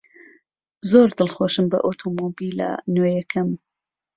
[0.89, 3.49] زۆر دڵخۆشم بە ئۆتۆمۆبیلە نوێیەکەم.